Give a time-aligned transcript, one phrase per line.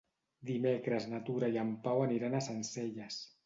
[0.49, 3.25] Dimecres na Tura i en Pau aniran a Sencelles.